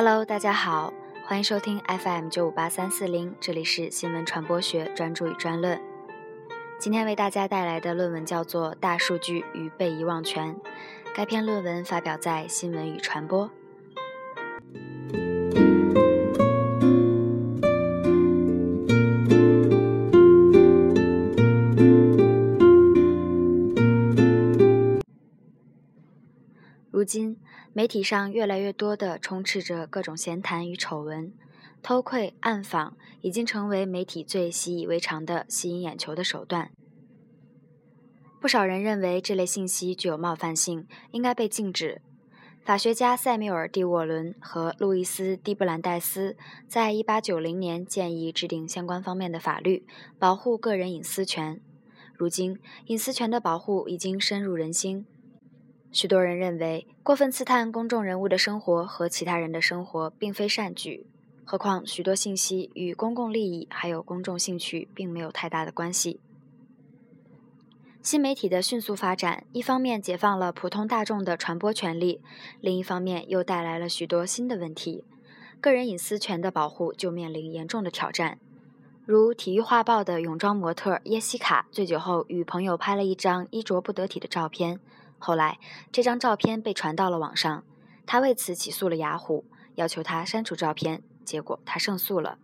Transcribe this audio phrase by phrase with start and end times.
[0.00, 0.92] Hello，大家好，
[1.26, 5.76] 欢迎收听 FM 九五八三四零，这里是新闻传播学专注与专论。
[6.78, 10.54] 今天为大家带来的论文叫做《大数据与被遗忘权》，
[11.16, 13.46] 该篇论文发表在《新闻与传播》。
[27.88, 31.32] 媒体上越来越多的充斥着各种闲谈与丑闻，
[31.82, 36.70] 偷窥、暗访已经成为媒体最习以为常的吸引眼球的手段。
[38.42, 42.02] 不少人认为这类信息具有冒犯性，应该被禁止。
[42.62, 46.36] 法学家塞缪尔·蒂沃伦和路易斯·蒂布兰戴斯
[46.68, 49.86] 在1890年建议制定相关方面的法律，
[50.18, 51.58] 保护个人隐私权。
[52.12, 52.58] 如今，
[52.88, 55.06] 隐私权的保护已经深入人心。
[56.00, 61.04] 许多人认为，过分刺探公众人物的生活和其他人的生活并非善举。
[61.44, 66.20] 何况，许多信息与公共利益还有公众兴趣并没有太大的关系。
[68.00, 72.20] 新媒体的迅速发展，一方面解放了普通大众的传播权利，
[72.60, 75.02] 另一方面又带来了许多新的问题。
[75.60, 78.38] 个人隐私权的保护就面临严重的挑战。
[79.04, 84.78] 如《体育画报》的泳装模特耶西卡醉酒后与朋友拍了一张衣着不得体的照片。
[85.18, 85.58] 后来，
[85.92, 87.64] 这张照片被传到了网上，
[88.06, 91.02] 他为此起诉了雅虎，要求他删除照片。
[91.24, 92.38] 结果他胜诉了。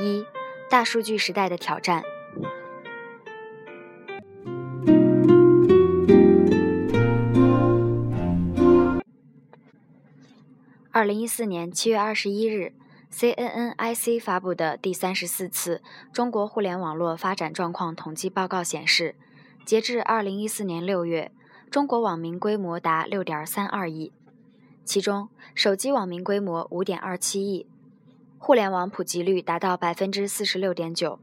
[0.00, 0.24] 一、
[0.68, 2.02] 大数据时代的挑战。
[10.90, 12.72] 二零一四年七月二十一日。
[13.12, 19.16] CNNIC 发布的第三十四次中国互联网络发展状况统计报告显示，
[19.64, 21.32] 截至二零一四年六月，
[21.70, 24.12] 中国网民规模达六点三二亿，
[24.84, 27.66] 其中手机网民规模五点二七亿，
[28.38, 31.18] 互联网普及率达到百分之四十六点九。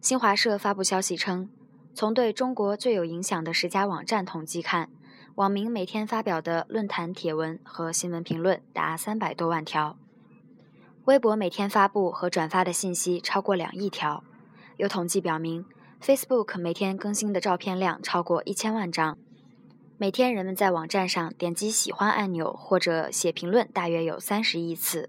[0.00, 1.50] 新华社发布消息称，
[1.94, 4.88] 从对中国最有影响的十家网站统计看，
[5.34, 9.96] 网民每天发表的论坛帖文和新闻评论达三百多万条。
[11.06, 14.24] 微博每天发布和转发的信息超过两亿条，
[14.76, 15.64] 有统计表明
[16.02, 19.16] ，Facebook 每天更新的照片量超过一千万张。
[19.98, 25.08] 每天人们在网站上点击喜欢按钮或者写评论大约有三十亿次。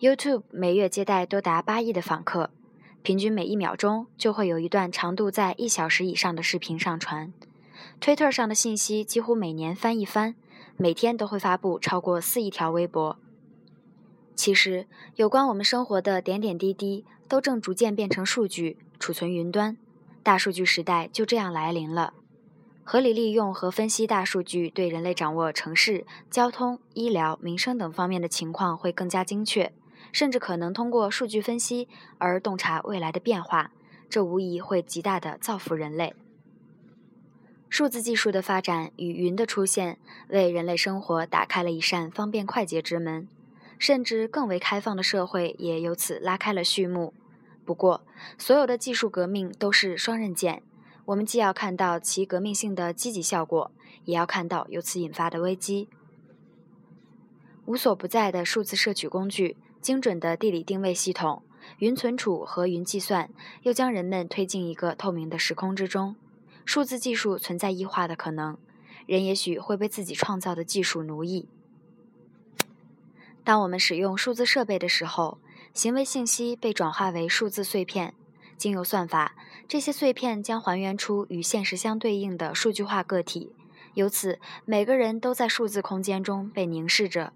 [0.00, 2.50] YouTube 每月接待多达八亿的访客，
[3.02, 7.32] 平均每一秒钟就会有一段长度在一小时以上的视频上传。
[8.02, 10.34] Twitter 上的信息几乎每年翻一番，
[10.76, 13.16] 每天都会发布超过四亿条微博。
[14.40, 14.86] 其实，
[15.16, 19.76] 有关我们生活的点点滴滴，都正逐渐变成数据，储存云端。
[20.22, 22.14] 大数据时代就这样来临了。
[22.82, 29.74] 合理利用和分析大数据，对人类掌握城市、交通、医疗、民生等方面的情况会更加精确，
[30.10, 31.86] 甚至可能通过数据分析
[32.16, 33.72] 而洞察未来的变化。
[34.08, 36.14] 这无疑会极大的造福人类。
[37.68, 43.28] 数字技术的发展与云的出现，为人类生活打开了一扇方便快捷之门。
[43.80, 47.14] 甚至更为开放的社会也由此拉开了序幕。
[47.64, 48.04] 不过，
[48.36, 50.62] 所有的技术革命都是双刃剑，
[51.06, 53.72] 我们既要看到其革命性的积极效果，
[54.04, 55.88] 也要看到由此引发的危机。
[57.64, 61.42] 无所不在的数字摄取工具、精准的地理定位系统、
[61.78, 63.30] 云存储和云计算，
[63.62, 66.16] 又将人们推进一个透明的时空之中。
[66.66, 68.58] 数字技术存在异化的可能，
[69.06, 71.48] 人也许会被自己创造的技术奴役。
[73.42, 75.38] 当我们使用数字设备的时候，
[75.72, 78.14] 行为信息被转化为数字碎片，
[78.56, 79.34] 经由算法，
[79.66, 83.52] 这些碎片将还原出与现实相对应的数据化个体。
[83.94, 87.32] 由此，每个人都在数字空间中被凝视着。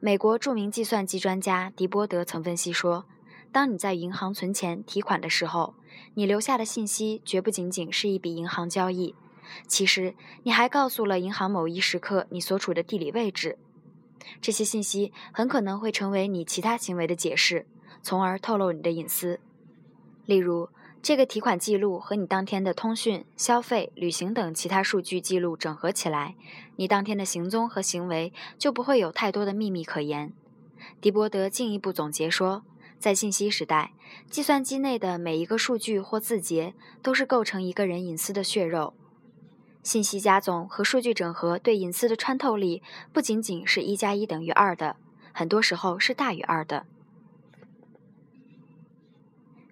[0.00, 3.06] 美国著名计算机专家迪波德曾分析说
[3.50, 5.74] ：“当你在银行存钱提款的时候，
[6.14, 9.14] 你留下的信息绝不仅仅是一笔银行交易，
[9.66, 13.58] 其实你还告诉了银行某一时刻你所处的地理位置。”
[14.40, 17.66] 这些信息很可能会成为你其他行为的解释，
[18.02, 19.40] 从而透露你的隐私。
[20.26, 20.68] 例如，
[21.00, 26.34] 这个提款记录和你当天的通讯、消费、旅行等其他数据记录整合起来，
[26.76, 30.32] 你当天的行踪和行为就不会有太多的秘密可言。
[31.00, 32.64] 迪伯德进一步总结说，
[32.98, 33.92] 在信息时代，
[34.28, 38.94] 计算机内的每一个数据或字节都是构成一个人隐私的血肉。
[39.88, 44.96] 信息加总和数据整合对隐私的穿透力不仅仅是一加一等于二的，
[45.32, 46.84] 很多时候是大于二的。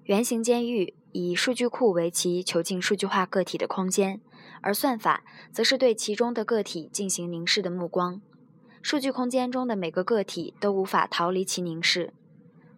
[0.04, 4.22] 原型监狱以数据库为其囚禁数据化个体的空间，
[4.62, 5.22] 而算法
[5.52, 8.22] 则是对其中的个体进行凝视的目光。
[8.80, 12.14] 数据空间中的每个个体都无法逃离其凝视。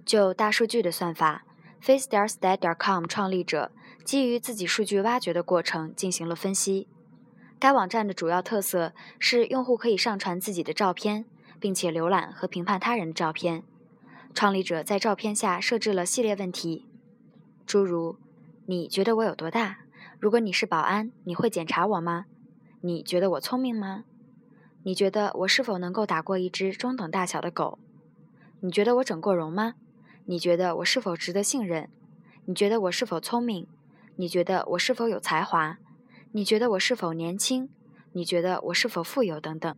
[0.05, 1.45] 就大数据的算法
[1.85, 3.71] ，FaceStarStat.com 创立者
[4.05, 6.89] 基于自己数据挖掘的过程进行了分析。
[7.61, 11.25] 该网站的主要特色是用户可以上传自己的照片，
[11.59, 13.65] 并且浏览和评判他人的照片。
[14.33, 16.87] 创立者在照片下设置了系列问题，
[17.67, 18.17] 诸如：
[18.67, 19.79] 你觉得我有多大？
[20.21, 22.27] 如果你是保安，你会检查我吗？
[22.83, 24.05] 你觉得我聪明吗？
[24.85, 27.81] 你觉得我是否能够打过一只中等大小的狗？
[28.61, 29.75] 你觉得我整过容吗？
[30.27, 31.89] 你觉得我是否值得信任？
[32.45, 33.67] 你觉得我是否聪明？
[34.17, 35.79] 你觉得我是否有才华？
[36.33, 37.71] 你觉得我是否年轻？
[38.13, 39.41] 你觉得我是否富有？
[39.41, 39.75] 等等。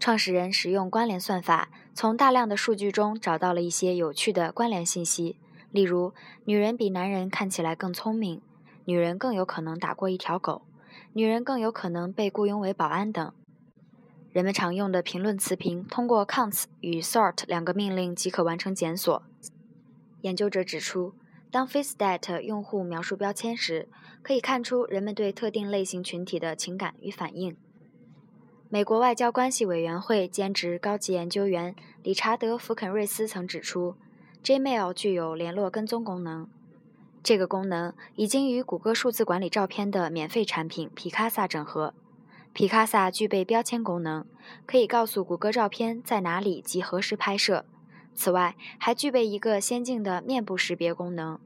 [0.00, 5.36] 创始人使用关联算法，从大量的数据中找到了一些有趣的关联信息，
[5.70, 6.12] 例如
[6.44, 8.42] 女人比男人看起来更聪明，
[8.84, 10.62] 女人更有可能打过一条狗，
[11.12, 13.32] 女人更有可能被雇佣为保安等。
[14.32, 19.22] 人们常用的评论词频通过 counts 与 sort 两个命令即可完成检索。
[20.22, 21.14] 研究者指出，
[21.54, 23.88] 当 FaceStat 用户描述标签时，
[24.24, 27.56] 可以看出人们对特定类型群体的情感与反应。
[28.68, 33.94] 美国外交关系委员会兼职高级研究员理查德·福肯瑞斯曾指出
[34.42, 36.48] ，Gmail 具有联络跟踪功能。
[37.22, 41.94] 这个功能已经与谷歌数字管理照片的免费产品皮卡萨整合。
[42.52, 44.26] 皮卡萨具备标签功能，
[44.66, 47.64] 可以告诉谷歌照片在哪里及何时拍摄。
[48.14, 51.38] 此外，还具备一个先进的面部识别功能。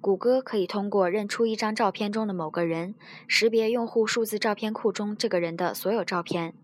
[0.00, 2.94] 谷歌可以通过认出一张照片中的某个人，
[3.26, 6.54] 识别用户数字照片库中这个人的所有照片。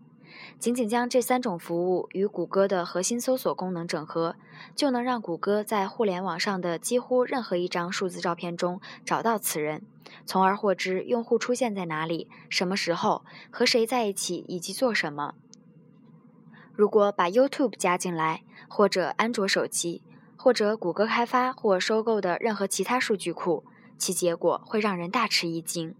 [0.57, 4.35] 仅仅将这三种服务与谷歌的核心搜索功能整合，
[4.75, 9.83] 就能让谷歌在互联网上的几乎任何一张数字照片中找到此人，
[10.25, 15.35] 从而获知用户出现在哪里、什么时候、和谁在一起以及做什么。
[16.75, 20.01] 如果把 YouTube 加进来，或者安卓手机，
[20.35, 23.63] 或者谷歌开发或收购的任何其他数据库，
[23.97, 25.91] 其结果会让人大吃一惊。《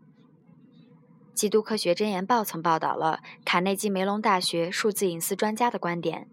[1.35, 6.27] 基督科学箴言报》曾报道了卡内基梅隆大学数字隐私专家的观点：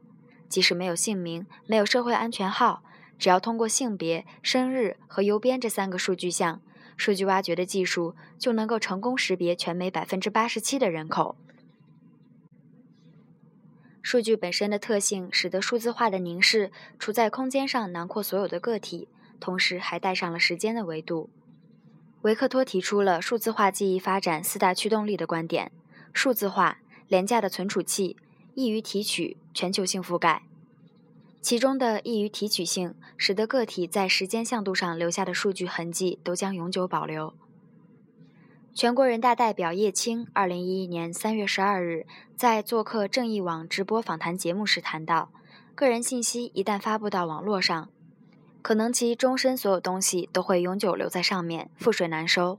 [0.49, 2.83] 即使没有姓名、没有社会安全号，
[3.19, 6.61] 只要通过性别、生日和邮编这三个数据项，
[6.97, 11.37] 数据挖掘的技术就能够成功识别全美百分之八十七的人口。
[14.11, 19.07] 数据本身的特性使得数字化的凝视处在空间上囊括所有的个体，
[19.39, 21.31] 同时还带上了时间的维度。
[22.23, 25.71] 维克托提出了数字化记忆发展四大驱动力的观点：
[26.12, 28.17] 数字化、廉价的存储器、
[28.55, 30.43] 易于提取、全球性覆盖。
[31.41, 37.33] 其中的易于提取性，使得个体在时间向度上留下的数据痕迹都将永久保留。
[38.72, 42.06] 全国人大代表叶青，二零一一年三月十二日
[42.37, 45.31] 在做客正义网直播访谈节目时谈到，
[45.75, 47.88] 个人信息一旦发布到网络上。
[48.62, 52.58] 可能其终身所有东西都会永久留在上面，覆水难收。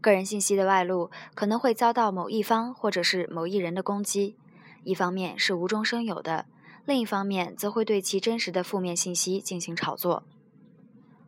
[0.00, 4.36] 个人信息的外露可能会遭到某一方或者是某一人的攻击，
[4.84, 6.46] 一方面是无中生有的，
[6.84, 10.22] 另一方面则会对其真实的负面信息进行炒作。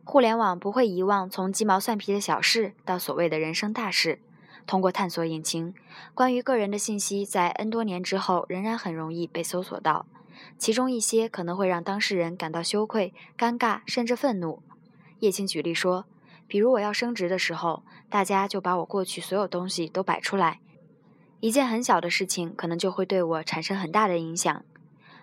[0.07, 4.19] 互联网不会遗忘从鸡毛蒜皮的小事到所谓的人生大事。
[4.67, 5.73] 通过探索引擎，
[6.13, 10.05] 关于个人的信息在 N 多年之后仍然很容易被搜索到。
[10.59, 14.61] 其中一些可能会让当事人感到羞愧、尴尬，甚至愤怒。
[15.19, 16.05] 叶青举例说，
[16.47, 20.59] 比如我要升职的时候，大家就把我过去所有东西都摆出来，
[21.39, 24.63] 一件很小的事情可能就会对我产生很大的影响。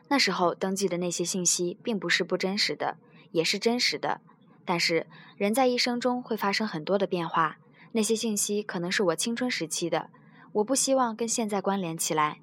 [0.09, 2.97] 那时候登记的那些信息并不是不真实的，
[3.30, 4.21] 也是真实的。
[4.64, 7.59] 但是人在一生中会发生很多的变化，
[7.92, 10.11] 那些信息可能是我青春时期的，
[10.52, 12.40] 我不希望跟现在关联起来。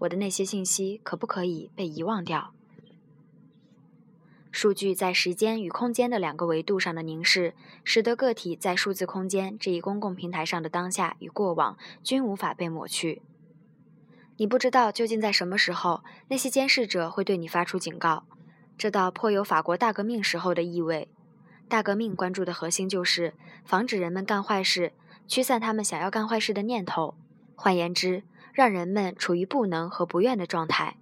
[0.00, 2.52] 我的那些信息可不可以被遗忘掉？
[4.50, 13.22] 数据在时间与空间的两个维度上的凝视，使得个体在数字空间这一公共平台上的当下与过往均无法被抹去。
[14.38, 18.24] 你不知道究竟在什么时候，那些监视者会对你发出警告，
[18.76, 21.08] 这倒颇有法国大革命时候的意味。
[21.70, 23.32] 大革命关注的核心就是
[23.64, 24.92] 防止人们干坏事，
[25.28, 27.14] 驱散他们想要干坏事的念头。
[27.54, 30.96] 换言之，让人们处于不能和不愿的状态。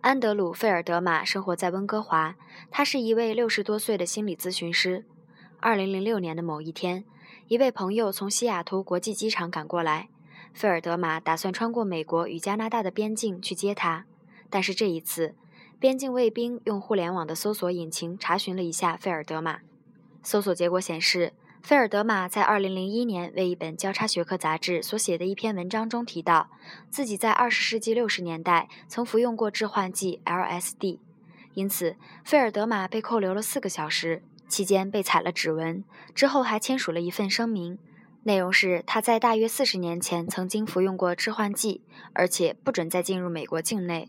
[0.00, 2.34] 安德鲁·费尔德玛生活在温哥华，
[2.70, 5.04] 他是一位六十多岁的心理咨询师。
[5.60, 7.04] 二零零六年的某一天，
[7.46, 10.08] 一位朋友从西雅图国际机场赶过来，
[10.52, 14.04] 费尔德玛打算穿过美国与加拿大的边境去接他。
[14.50, 15.36] 但是这一次，
[15.84, 19.58] 边境卫兵用互联网的搜索引擎查询了一下费尔德玛，
[20.22, 26.48] 搜索结果显示，费尔德玛在2001年为一本交叉学科杂志所写的一篇文章中提到，
[26.88, 31.00] 自己在20世纪60年代曾服用过致幻剂 LSD。
[31.52, 37.78] 因此，费尔德玛被扣留了四个小时，期间被采了指纹，之后还签署了一份声明，
[38.22, 41.82] 内容是他在大约四十年前曾经服用过致幻剂，
[42.14, 44.08] 而且不准再进入美国境内。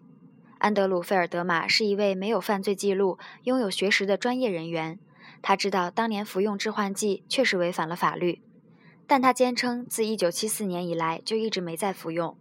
[0.66, 4.98] 安德鲁·费尔德玛是一位没有犯罪记录、拥有学识的专业人员，
[5.44, 8.42] 他知道当年服用致幻剂确实违反了法律，
[9.06, 12.36] 但他坚称自1974年以来就一直没再服用，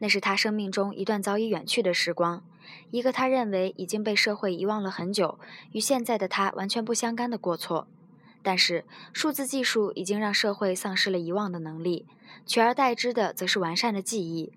[0.00, 2.42] 那是他生命中一段早已远去的时光。
[2.90, 5.38] 一个他认为已经被社会遗忘了很久、
[5.70, 7.86] 与现在的他完全不相干的过错，
[8.42, 12.08] 但是数字技术已经让社会丧失了遗忘的能力，
[12.44, 14.52] 取而代之的则是完善的记忆。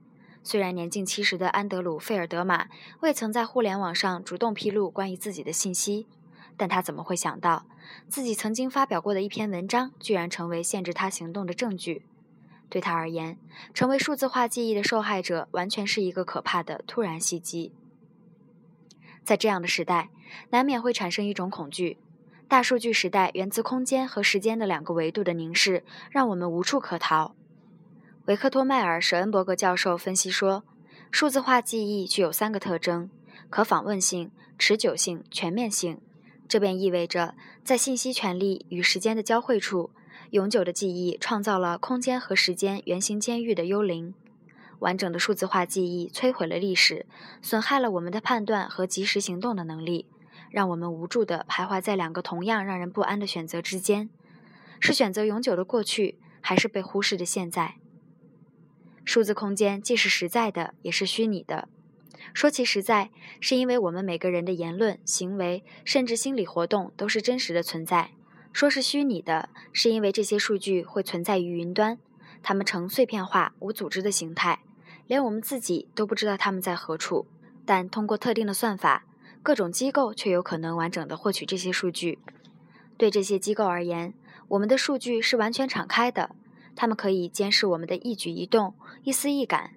[0.46, 2.68] 虽然年近七十的安德鲁·费尔德玛
[3.00, 6.06] 未曾在互联网上主动披露关于自己的信息，
[6.58, 7.66] 但他怎么会想到
[8.10, 12.04] 自己曾经发表过的一篇文章居然成为限制他行动的证据？
[12.70, 13.38] 对他而言，
[13.74, 17.72] 成为数字化记忆的受害者完全是一个可怕的突然袭击。
[19.24, 20.10] 在这样的时代，
[20.50, 21.98] 难免会产生一种恐惧：
[22.50, 27.34] 大数据时代源自空间和时间的两个维度的凝视，让我们无处可逃。
[28.26, 30.64] 维克托·迈尔·舍恩伯格教授分析说，
[31.12, 33.10] 数字化记忆具有三个特征：
[33.50, 36.00] 可访问性、持久性、全面性。
[36.48, 39.90] 这便意味着，在信息权利与时间的交汇处，
[40.30, 44.14] 永久的记忆创造了空间和时间圆形监狱的幽灵。
[44.80, 47.06] 完整的数字化记忆摧毁了历史，
[47.42, 50.06] 损害了我们的判断和及时行动的能力，
[50.50, 54.10] 让我们无助地徘徊在两个同样让人不安的选择之间：
[54.80, 57.76] 是选择永久的过去，还是被忽视的现在？
[59.06, 61.68] 数字空间既是实在的，也是虚拟的。
[62.34, 68.12] 说其实在，是因为我们每个人的言论、行为，甚至心理活动都是真实的存在；
[68.52, 72.00] 说是虚拟的，是因为这些数据会存在于云端，
[72.42, 74.62] 它们呈碎片化、无组织的形态。
[75.06, 77.28] 连我们自己都不知道它们在何处，
[77.66, 79.06] 但通过特定的算法，
[79.44, 82.20] 各种机构却有可能完整的获取这些数据。
[82.98, 84.14] 对这些机构而言，
[84.48, 86.34] 我们的数据是完全敞开的，
[86.76, 89.72] 他们可以监视我们的一举一动，一丝一感。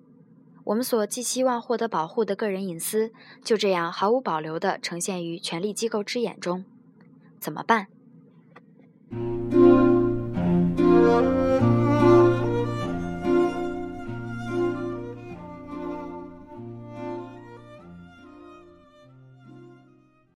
[0.65, 3.13] 我们所寄希望获得保护的个人隐私，
[3.45, 6.65] 就这样毫无保留地呈现于权力机构之眼中。
[7.39, 7.87] 怎么办？